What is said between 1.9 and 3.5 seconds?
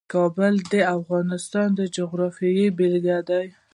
جغرافیې بېلګه ده.